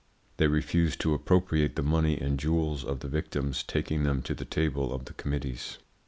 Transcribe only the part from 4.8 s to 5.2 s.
of the